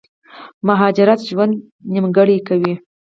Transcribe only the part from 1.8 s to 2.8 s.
نيمګړی کوي